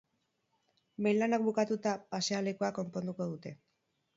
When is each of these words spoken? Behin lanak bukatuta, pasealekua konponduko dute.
Behin 1.03 1.19
lanak 1.19 1.45
bukatuta, 1.49 1.93
pasealekua 2.15 2.73
konponduko 2.79 3.29
dute. 3.35 3.57